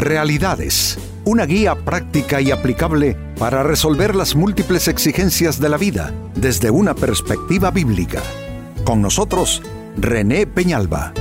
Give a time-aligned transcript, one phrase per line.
[0.00, 6.70] Realidades, una guía práctica y aplicable para resolver las múltiples exigencias de la vida desde
[6.70, 8.22] una perspectiva bíblica.
[8.82, 9.60] Con nosotros,
[9.98, 11.12] René Peñalba.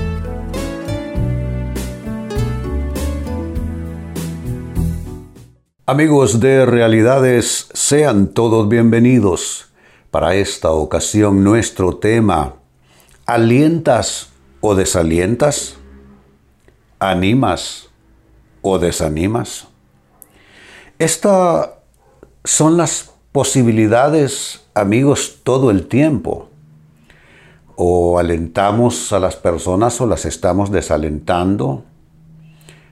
[5.86, 9.74] Amigos de Realidades, sean todos bienvenidos.
[10.10, 12.54] Para esta ocasión nuestro tema,
[13.26, 14.30] ¿alientas
[14.62, 15.76] o desalientas?
[17.00, 17.89] ¿Animas
[18.62, 19.68] o desanimas?
[20.98, 21.70] Estas
[22.44, 26.50] son las posibilidades, amigos, todo el tiempo.
[27.76, 31.84] O alentamos a las personas o las estamos desalentando.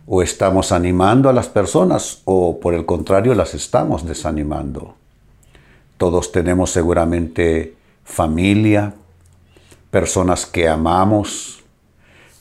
[0.05, 4.95] O estamos animando a las personas o por el contrario las estamos desanimando.
[5.97, 7.75] Todos tenemos seguramente
[8.05, 8.94] familia,
[9.91, 11.63] personas que amamos,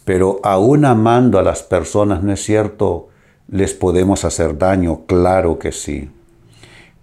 [0.04, 3.08] pero aún amando a las personas, ¿no es cierto?
[3.48, 6.10] Les podemos hacer daño, claro que sí.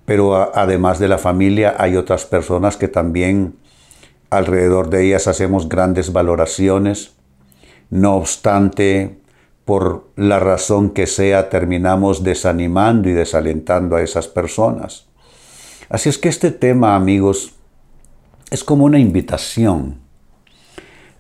[0.06, 3.56] Pero además de la familia hay otras personas que también
[4.30, 7.14] alrededor de ellas hacemos grandes valoraciones.
[7.90, 9.17] No obstante,
[9.66, 15.06] por la razón que sea, terminamos desanimando y desalentando a esas personas.
[15.89, 17.54] Así es que este tema, amigos,
[18.52, 20.00] es como una invitación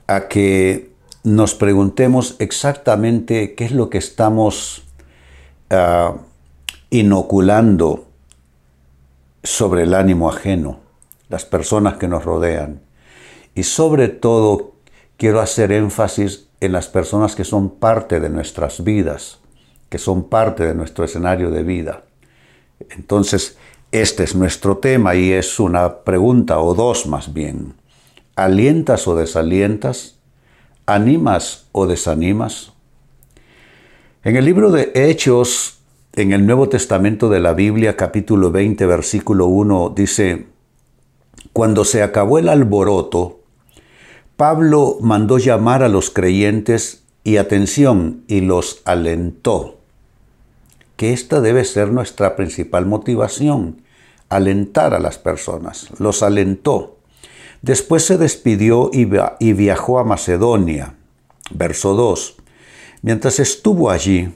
[0.07, 0.91] a que
[1.23, 4.83] nos preguntemos exactamente qué es lo que estamos
[5.73, 6.19] uh,
[6.89, 8.07] inoculando
[9.43, 10.79] sobre el ánimo ajeno,
[11.29, 12.81] las personas que nos rodean.
[13.55, 14.73] Y sobre todo
[15.17, 19.39] quiero hacer énfasis en las personas que son parte de nuestras vidas,
[19.89, 22.03] que son parte de nuestro escenario de vida.
[22.89, 23.57] Entonces,
[23.91, 27.75] este es nuestro tema y es una pregunta o dos más bien.
[28.35, 30.17] ¿Alientas o desalientas?
[30.85, 32.72] ¿Animas o desanimas?
[34.25, 35.79] En el libro de Hechos,
[36.13, 40.45] en el Nuevo Testamento de la Biblia, capítulo 20, versículo 1, dice,
[41.51, 43.41] Cuando se acabó el alboroto,
[44.37, 49.79] Pablo mandó llamar a los creyentes y atención, y los alentó.
[50.95, 53.81] Que esta debe ser nuestra principal motivación,
[54.29, 55.89] alentar a las personas.
[55.99, 56.95] Los alentó.
[57.61, 60.95] Después se despidió y viajó a Macedonia.
[61.51, 62.37] Verso 2.
[63.03, 64.33] Mientras estuvo allí,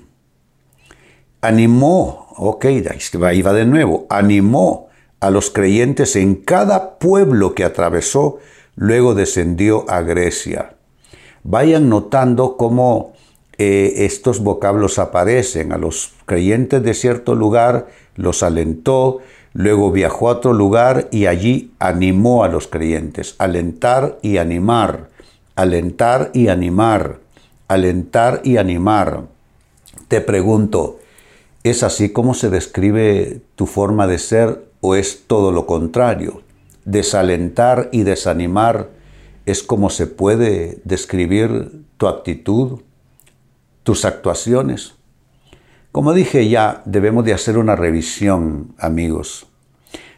[1.41, 2.65] animó, ok,
[3.33, 4.89] iba de nuevo, animó
[5.19, 8.37] a los creyentes en cada pueblo que atravesó,
[8.75, 10.75] luego descendió a Grecia.
[11.43, 13.13] Vayan notando cómo
[13.57, 15.71] eh, estos vocablos aparecen.
[15.71, 19.21] A los creyentes de cierto lugar los alentó,
[19.57, 23.33] Luego viajó a otro lugar y allí animó a los creyentes.
[23.39, 25.09] Alentar y animar.
[25.55, 27.17] Alentar y animar.
[27.67, 29.23] Alentar y animar.
[30.07, 30.99] Te pregunto,
[31.63, 36.41] ¿es así como se describe tu forma de ser o es todo lo contrario?
[36.85, 38.89] Desalentar y desanimar
[39.45, 42.79] es como se puede describir tu actitud,
[43.83, 44.93] tus actuaciones.
[45.91, 49.47] Como dije ya, debemos de hacer una revisión, amigos.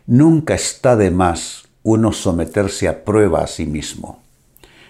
[0.06, 4.22] Nunca está de más uno someterse a prueba a sí mismo.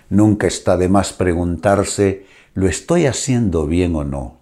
[0.09, 2.25] Nunca está de más preguntarse,
[2.59, 4.38] ¿lo estoy haciendo bien o no?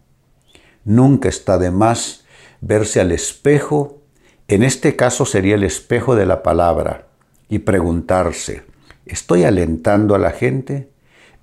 [0.83, 2.25] Nunca está de más
[2.61, 4.01] verse al espejo,
[4.47, 7.09] en este caso sería el espejo de la palabra,
[7.47, 8.63] y preguntarse,
[9.05, 10.89] ¿estoy alentando a la gente?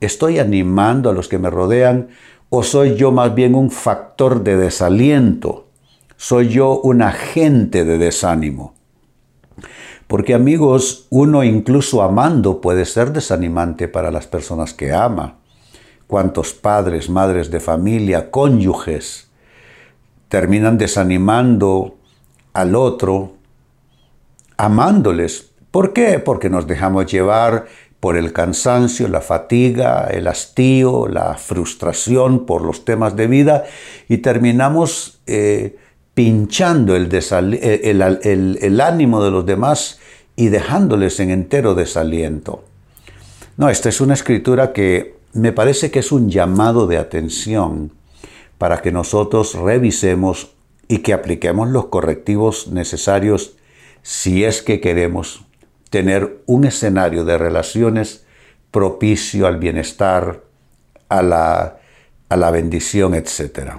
[0.00, 2.08] ¿Estoy animando a los que me rodean?
[2.48, 5.68] ¿O soy yo más bien un factor de desaliento?
[6.16, 8.74] ¿Soy yo un agente de desánimo?
[10.08, 15.38] Porque amigos, uno incluso amando puede ser desanimante para las personas que ama.
[16.06, 19.28] ¿Cuántos padres, madres de familia, cónyuges
[20.28, 21.96] terminan desanimando
[22.52, 23.34] al otro,
[24.56, 25.52] amándoles?
[25.70, 26.18] ¿Por qué?
[26.18, 27.66] Porque nos dejamos llevar
[28.04, 33.64] por el cansancio, la fatiga, el hastío, la frustración por los temas de vida
[34.10, 35.78] y terminamos eh,
[36.12, 40.00] pinchando el, el, ánimo de los demás
[40.36, 42.64] y dejándoles en entero desaliento.
[43.56, 47.92] No, esta es una escritura que me parece que es un llamado de atención
[48.56, 50.52] para que nosotros revisemos
[50.86, 53.56] y que apliquemos los correctivos necesarios
[54.02, 55.44] si es que queremos
[55.90, 58.24] tener un escenario de relaciones
[58.70, 60.42] propicio al bienestar,
[61.08, 61.78] a la,
[62.28, 63.74] a la bendición, etc.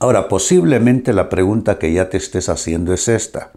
[0.00, 3.52] Ahora, posiblemente la pregunta que ya te estés haciendo es esta.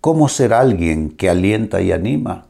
[0.00, 2.46] ¿Cómo ser alguien que alienta y anima?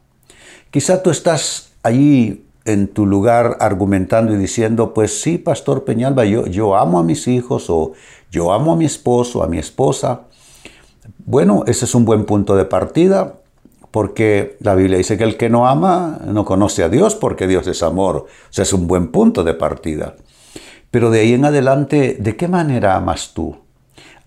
[0.71, 6.45] Quizá tú estás allí en tu lugar argumentando y diciendo, pues sí, Pastor Peñalba, yo,
[6.45, 7.93] yo amo a mis hijos o
[8.29, 10.23] yo amo a mi esposo, a mi esposa.
[11.25, 13.35] Bueno, ese es un buen punto de partida
[13.89, 17.65] porque la Biblia dice que el que no ama no conoce a Dios porque Dios
[17.67, 18.15] es amor.
[18.17, 20.15] O sea, es un buen punto de partida.
[20.91, 23.57] Pero de ahí en adelante, ¿de qué manera amas tú?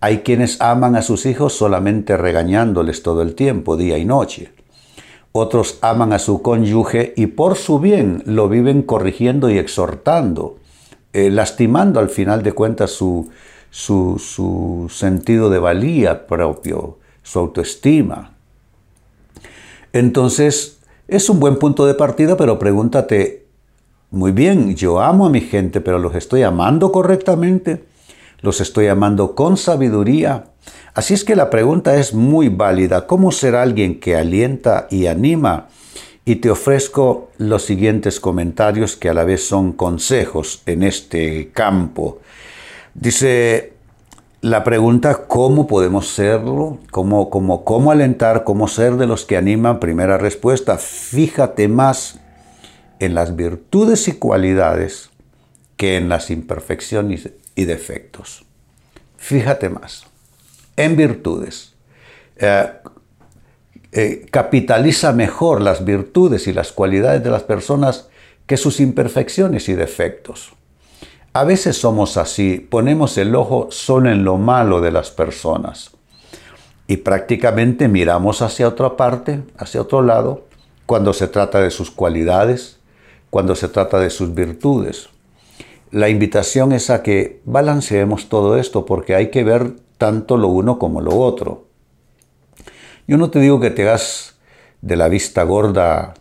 [0.00, 4.50] Hay quienes aman a sus hijos solamente regañándoles todo el tiempo, día y noche.
[5.32, 10.59] Otros aman a su cónyuge y por su bien lo viven corrigiendo y exhortando,
[11.12, 13.31] eh, lastimando al final de cuentas su,
[13.71, 18.32] su, su sentido de valía propio, su autoestima.
[19.93, 23.47] Entonces, es un buen punto de partida, pero pregúntate,
[24.11, 27.85] muy bien, yo amo a mi gente, pero los estoy amando correctamente,
[28.41, 30.50] los estoy amando con sabiduría.
[30.94, 33.06] Así es que la pregunta es muy válida.
[33.06, 35.68] ¿Cómo ser alguien que alienta y anima?
[36.24, 42.18] Y te ofrezco los siguientes comentarios que a la vez son consejos en este campo.
[42.94, 43.74] Dice
[44.40, 46.78] la pregunta, ¿cómo podemos serlo?
[46.90, 48.44] ¿Cómo, cómo, cómo alentar?
[48.44, 49.80] ¿Cómo ser de los que animan?
[49.80, 52.18] Primera respuesta, fíjate más
[52.98, 55.10] en las virtudes y cualidades
[55.76, 58.44] que en las imperfecciones y defectos.
[59.16, 60.09] Fíjate más
[60.85, 61.75] en virtudes.
[62.37, 62.67] Eh,
[63.93, 68.09] eh, capitaliza mejor las virtudes y las cualidades de las personas
[68.47, 70.53] que sus imperfecciones y defectos.
[71.32, 75.93] A veces somos así, ponemos el ojo solo en lo malo de las personas
[76.88, 80.47] y prácticamente miramos hacia otra parte, hacia otro lado,
[80.87, 82.81] cuando se trata de sus cualidades,
[83.31, 85.09] cuando se trata de sus virtudes.
[85.93, 90.79] La invitación es a que balanceemos todo esto porque hay que ver tanto lo uno
[90.79, 91.67] como lo otro.
[93.06, 94.37] Yo no te digo que te hagas
[94.81, 96.14] de la vista gorda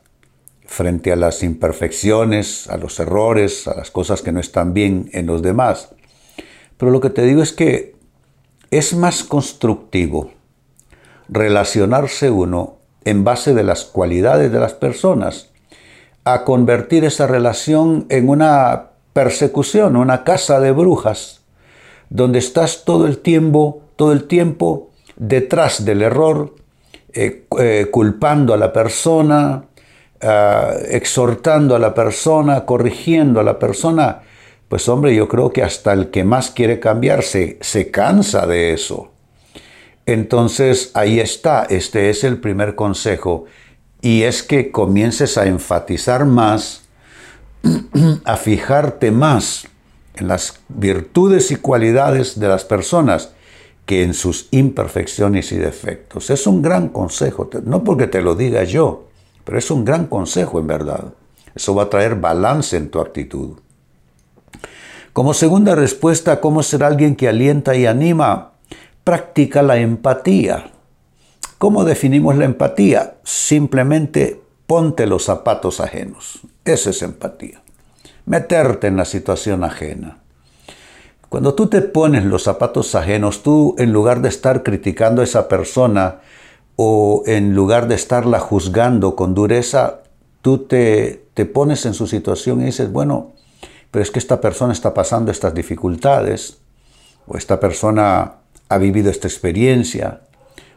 [0.66, 5.28] frente a las imperfecciones, a los errores, a las cosas que no están bien en
[5.28, 5.96] los demás.
[6.76, 7.96] Pero lo que te digo es que
[8.70, 10.32] es más constructivo
[11.30, 15.52] relacionarse uno en base de las cualidades de las personas
[16.26, 21.39] a convertir esa relación en una persecución, una casa de brujas,
[22.10, 26.56] donde estás todo el tiempo, todo el tiempo detrás del error,
[27.14, 29.70] eh, eh, culpando a la persona,
[30.22, 34.20] Ah, exhortando a la persona, corrigiendo a la persona,
[34.68, 39.12] pues hombre, yo creo que hasta el que más quiere cambiarse se cansa de eso.
[40.06, 43.46] Entonces ahí está, este es el primer consejo,
[44.02, 46.82] y es que comiences a enfatizar más,
[48.26, 49.70] a fijarte más
[50.20, 53.32] en las virtudes y cualidades de las personas
[53.86, 56.30] que en sus imperfecciones y defectos.
[56.30, 59.08] Es un gran consejo, no porque te lo diga yo,
[59.44, 61.14] pero es un gran consejo en verdad.
[61.56, 63.58] Eso va a traer balance en tu actitud.
[65.12, 68.52] Como segunda respuesta, ¿cómo ser alguien que alienta y anima?
[69.04, 70.72] Practica la empatía.
[71.58, 73.16] ¿Cómo definimos la empatía?
[73.24, 76.42] Simplemente ponte los zapatos ajenos.
[76.64, 77.62] Esa es empatía.
[78.26, 80.20] Meterte en la situación ajena.
[81.30, 85.48] Cuando tú te pones los zapatos ajenos, tú en lugar de estar criticando a esa
[85.48, 86.22] persona,
[86.76, 90.00] o en lugar de estarla juzgando con dureza,
[90.42, 93.34] tú te, te pones en su situación y dices, bueno,
[93.92, 96.58] pero es que esta persona está pasando estas dificultades,
[97.28, 98.36] o esta persona
[98.70, 100.22] ha vivido esta experiencia,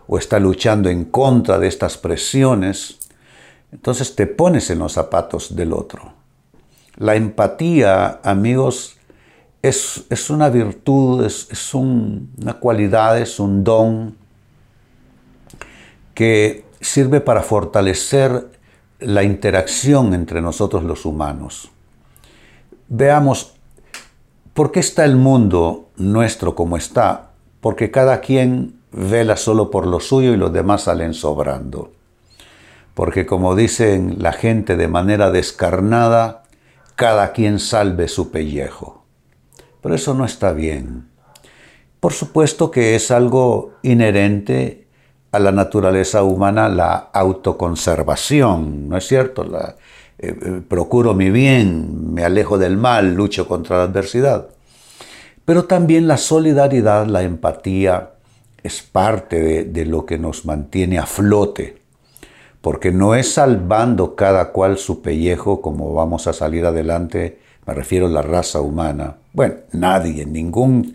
[0.06, 2.98] o está luchando en contra de estas presiones,
[3.70, 6.21] entonces te pones en los zapatos del otro.
[6.96, 8.96] La empatía, amigos,
[9.62, 14.16] es, es una virtud, es, es una cualidad, es un don
[16.14, 18.48] que sirve para fortalecer
[18.98, 21.70] la interacción entre nosotros los humanos.
[22.88, 23.54] Veamos,
[24.52, 27.30] ¿por qué está el mundo nuestro como está?
[27.60, 31.92] Porque cada quien vela solo por lo suyo y los demás salen sobrando.
[32.94, 36.41] Porque como dicen la gente de manera descarnada,
[36.96, 39.04] cada quien salve su pellejo.
[39.80, 41.08] Pero eso no está bien.
[42.00, 44.86] Por supuesto que es algo inherente
[45.32, 49.44] a la naturaleza humana la autoconservación, ¿no es cierto?
[49.44, 49.76] La,
[50.18, 54.48] eh, eh, procuro mi bien, me alejo del mal, lucho contra la adversidad.
[55.44, 58.10] Pero también la solidaridad, la empatía,
[58.62, 61.81] es parte de, de lo que nos mantiene a flote,
[62.62, 68.06] porque no es salvando cada cual su pellejo como vamos a salir adelante, me refiero
[68.06, 69.18] a la raza humana.
[69.32, 70.94] Bueno, nadie, ningún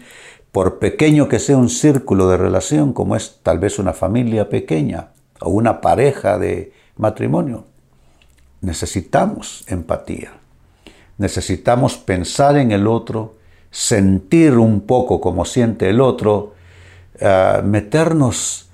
[0.51, 5.09] por pequeño que sea un círculo de relación, como es tal vez una familia pequeña
[5.41, 7.65] o una pareja de matrimonio,
[8.61, 10.31] necesitamos empatía.
[11.17, 13.37] necesitamos pensar en el otro,
[13.71, 16.53] sentir un poco como siente el otro,
[17.21, 18.66] ah, meternos,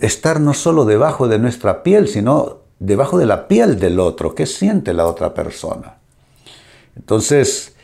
[0.00, 4.46] estar no solo debajo de nuestra piel, sino debajo de la piel del otro, qué
[4.46, 5.98] siente la otra persona.
[6.96, 7.74] Entonces,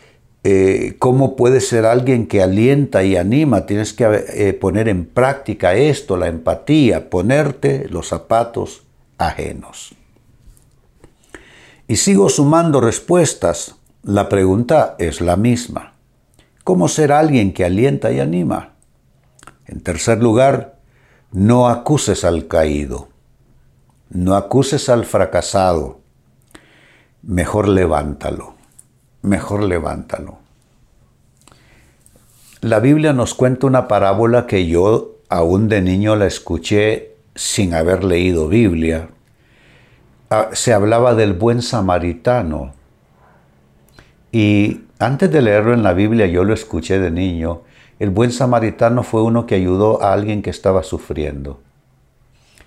[0.42, 3.66] eh, ¿cómo puede ser alguien que alienta y anima?
[3.66, 8.84] Tienes que eh, poner en práctica esto, la empatía, ponerte los zapatos
[9.18, 9.94] ajenos.
[11.88, 13.76] Y sigo sumando respuestas.
[14.02, 15.94] La pregunta es la misma.
[16.64, 18.74] ¿Cómo ser alguien que alienta y anima?
[19.66, 20.75] En tercer lugar,
[21.36, 23.08] no acuses al caído.
[24.08, 26.00] No acuses al fracasado.
[27.20, 28.54] Mejor levántalo.
[29.20, 30.38] Mejor levántalo.
[32.62, 38.02] La Biblia nos cuenta una parábola que yo aún de niño la escuché sin haber
[38.02, 39.10] leído Biblia.
[40.30, 42.72] Ah, se hablaba del buen samaritano.
[44.32, 47.60] Y antes de leerlo en la Biblia, yo lo escuché de niño.
[47.98, 51.60] El buen samaritano fue uno que ayudó a alguien que estaba sufriendo.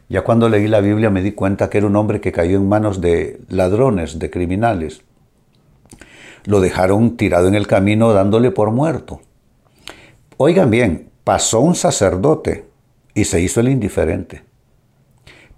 [0.10, 2.68] Ya cuando leí la Biblia me di cuenta que era un hombre que cayó en
[2.68, 5.04] manos de ladrones, de criminales.
[6.46, 9.22] Lo dejaron tirado en el camino dándole por muerto.
[10.38, 12.66] Oigan bien, pasó un sacerdote
[13.14, 14.44] y se hizo el indiferente.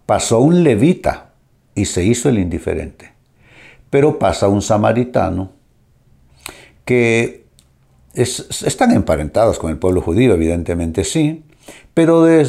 [0.05, 1.31] Pasó un levita
[1.75, 3.13] y se hizo el indiferente.
[3.89, 5.51] Pero pasa un samaritano
[6.83, 7.40] que
[8.13, 11.43] están emparentados con el pueblo judío, evidentemente sí,
[11.93, 12.45] pero eh,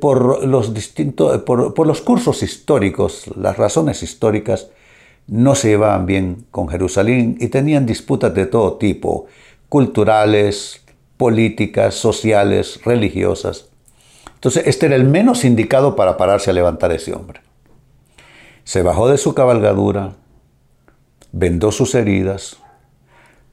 [0.00, 4.68] por, los distintos, por, los cursos históricos, las razones históricas,
[5.26, 9.26] no se llevaban bien con Jerusalén y tenían disputas de todo tipo,
[9.68, 10.82] culturales,
[11.16, 13.68] políticas, sociales, religiosas.
[14.34, 17.40] Entonces, este era el menos indicado para pararse a levantar a ese hombre.
[18.64, 20.12] Se bajó de su cabalgadura,
[21.32, 22.58] vendó sus heridas,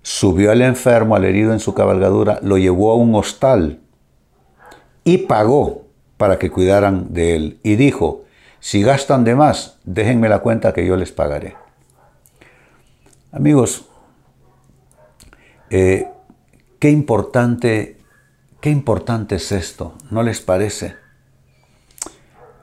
[0.01, 3.79] subió al enfermo, al herido en su cabalgadura, lo llevó a un hostal
[5.03, 5.86] y pagó
[6.17, 7.60] para que cuidaran de él.
[7.63, 8.25] Y dijo,
[8.60, 11.55] si gastan de más, déjenme la cuenta que yo les pagaré.
[13.31, 13.86] Amigos,
[15.70, 16.08] eh,
[16.79, 17.98] qué importante,
[18.60, 20.96] qué importante es esto, ¿no les parece?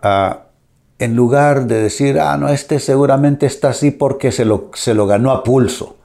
[0.03, 0.45] Ah,
[0.99, 5.07] en lugar de decir, ah, no, este seguramente está así porque se lo, se lo
[5.07, 5.98] ganó a pulso.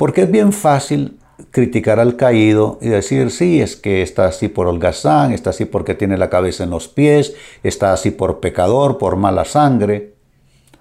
[0.00, 1.18] Porque es bien fácil
[1.50, 5.94] criticar al caído y decir, sí, es que está así por holgazán, está así porque
[5.94, 10.14] tiene la cabeza en los pies, está así por pecador, por mala sangre.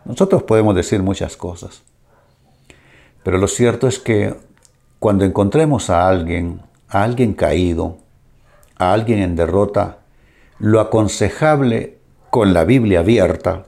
[0.05, 1.81] Nosotros podemos decir muchas cosas.
[3.21, 4.35] Pero lo cierto es que
[4.99, 7.97] cuando encontremos a alguien, a alguien caído,
[8.77, 9.97] a alguien en derrota,
[10.59, 11.97] lo aconsejable
[12.29, 13.65] con la Biblia abierta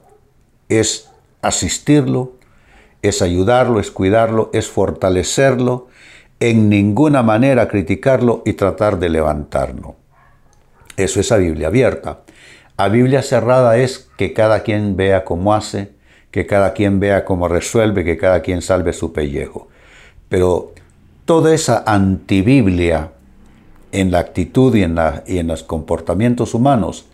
[0.70, 1.10] es
[1.42, 2.36] asistirlo,
[3.02, 5.88] es ayudarlo, es cuidarlo, es fortalecerlo,
[6.40, 9.96] en ninguna manera criticarlo y tratar de levantarlo.
[10.96, 12.20] Eso es a Biblia abierta.
[12.76, 15.92] A Biblia cerrada es que cada quien vea cómo hace,
[16.30, 19.68] que cada quien vea cómo resuelve, que cada quien salve su pellejo.
[20.28, 20.72] Pero
[21.24, 23.12] toda esa antibiblia
[23.92, 27.06] en la actitud y en, y en los comportamientos humanos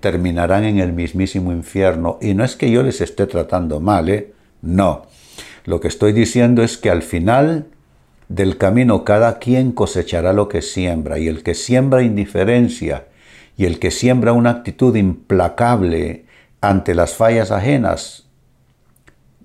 [0.00, 2.18] terminarán en el mismísimo infierno.
[2.20, 4.32] Y no es que yo les esté tratando mal, ¿eh?
[4.60, 5.06] No.
[5.64, 7.66] Lo que estoy diciendo es que al final
[8.28, 11.18] del camino cada quien cosechará lo que siembra.
[11.18, 13.06] Y el que siembra indiferencia
[13.56, 16.26] y el que siembra una actitud implacable
[16.60, 18.26] ante las fallas ajenas,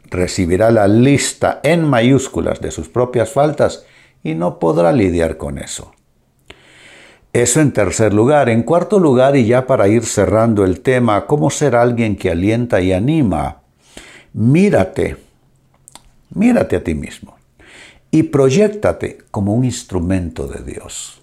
[0.10, 3.86] recibirá la lista en mayúsculas de sus propias faltas
[4.24, 5.92] y no podrá lidiar con eso.
[7.32, 8.50] Eso en tercer lugar.
[8.50, 12.82] En cuarto lugar, y ya para ir cerrando el tema, ¿cómo ser alguien que alienta
[12.82, 13.62] y anima?
[14.34, 15.18] Mírate,
[16.30, 17.38] mírate a ti mismo
[18.12, 21.22] y proyectate como un instrumento de Dios.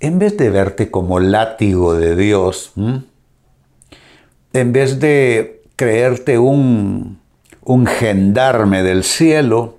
[0.00, 2.72] En vez de verte como látigo de Dios,
[4.52, 7.20] en vez de creerte un,
[7.62, 9.78] un gendarme del cielo,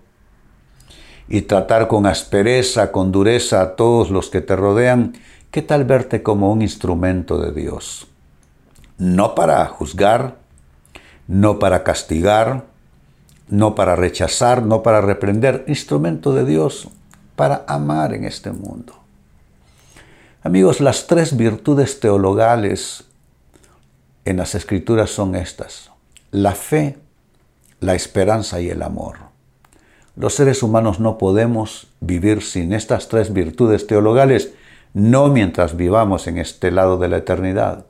[1.27, 5.13] y tratar con aspereza, con dureza a todos los que te rodean,
[5.51, 8.07] ¿qué tal verte como un instrumento de Dios?
[8.97, 10.35] No para juzgar,
[11.27, 12.65] no para castigar,
[13.47, 16.89] no para rechazar, no para reprender, instrumento de Dios
[17.35, 18.93] para amar en este mundo.
[20.41, 23.05] Amigos, las tres virtudes teologales
[24.25, 25.91] en las escrituras son estas,
[26.31, 26.97] la fe,
[27.79, 29.17] la esperanza y el amor.
[30.15, 34.53] Los seres humanos no podemos vivir sin estas tres virtudes teologales,
[34.93, 37.85] no mientras vivamos en este lado de la eternidad.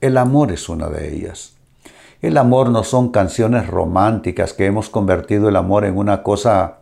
[0.00, 1.57] El amor es una de ellas.
[2.20, 6.78] El amor no son canciones románticas que hemos convertido el amor en una cosa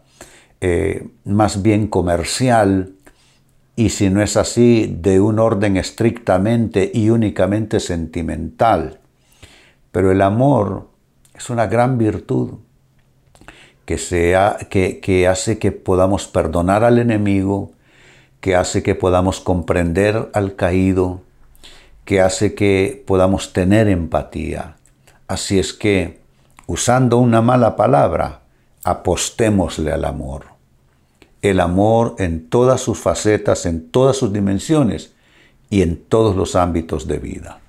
[0.63, 2.95] eh, más bien comercial
[3.77, 9.01] y si no es así, de un orden estrictamente y únicamente sentimental.
[9.93, 10.89] Pero el amor
[11.35, 12.55] es una gran virtud
[13.85, 17.73] que, que hace que podamos perdonar al enemigo,
[18.41, 21.21] que hace que podamos comprender al caído,
[22.07, 24.77] que hace que podamos tener empatía.
[25.29, 26.21] Así es que,
[26.67, 28.43] usando una mala palabra,
[28.85, 30.57] apostémosle al amor
[31.51, 35.13] el amor en todas sus facetas, en todas sus dimensiones
[35.71, 37.61] y en todos los ámbitos de vida.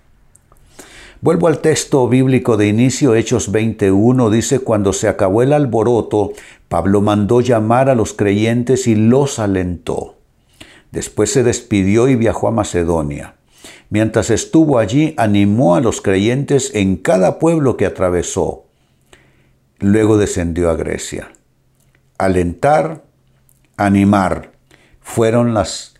[1.19, 6.31] Vuelvo al texto bíblico de inicio, Hechos 21, dice, cuando se acabó el alboroto,
[6.69, 10.15] Pablo mandó llamar a los creyentes y los alentó.
[10.91, 13.36] Después se despidió y viajó a Macedonia.
[13.89, 18.65] Mientras estuvo allí, animó a los creyentes en cada pueblo que atravesó.
[19.79, 21.31] Luego descendió a Grecia.
[22.17, 23.03] Alentar,
[23.77, 24.51] animar
[25.01, 25.95] fueron las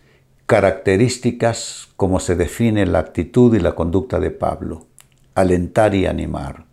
[0.46, 4.86] características como se define la actitud y la conducta de Pablo.
[5.34, 6.66] Alentar y animar.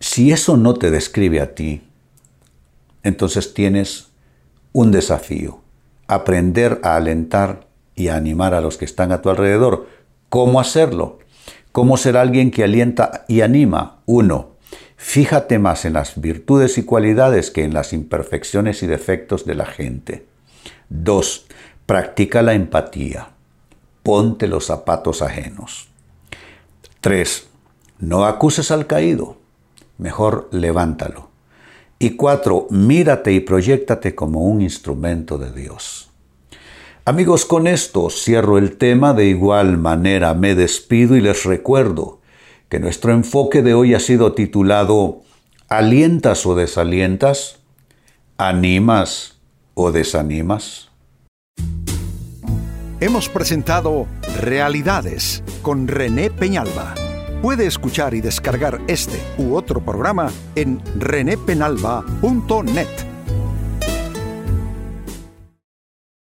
[0.00, 1.82] Si eso no te describe a ti,
[3.02, 4.08] entonces tienes
[4.72, 5.60] un desafío.
[6.06, 9.86] Aprender a alentar y animar a los que están a tu alrededor.
[10.28, 11.18] ¿Cómo hacerlo?
[11.72, 14.00] ¿Cómo ser alguien que alienta y anima?
[14.06, 14.50] Uno,
[15.02, 19.64] Fíjate más en las virtudes y cualidades que en las imperfecciones y defectos de la
[19.64, 20.26] gente.
[20.90, 21.46] 2.
[21.86, 23.30] Practica la empatía.
[24.02, 25.88] Ponte los zapatos ajenos.
[27.00, 27.48] 3.
[27.98, 29.38] No acuses al caído.
[29.96, 31.30] Mejor levántalo.
[31.98, 32.66] Y 4.
[32.68, 36.09] Mírate y proyectate como un instrumento de Dios.
[37.10, 39.14] Amigos, con esto cierro el tema.
[39.14, 42.20] De igual manera me despido y les recuerdo
[42.68, 45.22] que nuestro enfoque de hoy ha sido titulado
[45.68, 47.58] ¿Alientas o desalientas?
[48.38, 49.40] ¿Animas
[49.74, 50.92] o desanimas?
[53.00, 54.06] Hemos presentado
[54.40, 56.94] Realidades con René Peñalba.
[57.42, 63.09] Puede escuchar y descargar este u otro programa en renépenalba.net